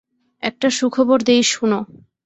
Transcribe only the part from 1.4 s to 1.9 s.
শোনো।